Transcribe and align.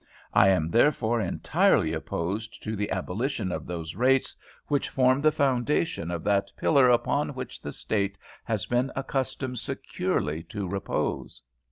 I 0.33 0.49
am 0.49 0.71
therefore 0.71 1.21
entirely 1.21 1.93
opposed 1.93 2.63
to 2.63 2.75
the 2.75 2.89
abolition 2.89 3.51
of 3.51 3.67
those 3.67 3.93
rates 3.93 4.35
which 4.65 4.89
form 4.89 5.21
the 5.21 5.31
foundation 5.31 6.09
of 6.09 6.23
that 6.23 6.51
pillar 6.57 6.89
upon 6.89 7.35
which 7.35 7.61
the 7.61 7.71
State 7.71 8.17
has 8.45 8.65
been 8.65 8.91
accustomed 8.95 9.59
securely 9.59 10.41
to 10.45 10.67
repose. 10.67 11.43